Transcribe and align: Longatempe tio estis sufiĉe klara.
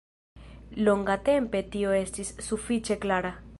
Longatempe 0.87 1.63
tio 1.77 1.93
estis 1.99 2.35
sufiĉe 2.49 3.01
klara. 3.07 3.37